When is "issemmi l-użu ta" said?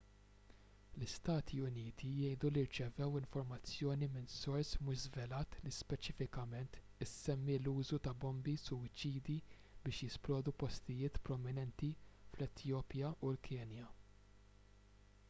7.07-8.13